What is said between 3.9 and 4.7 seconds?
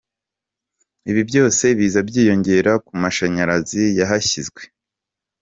yahashyizwe.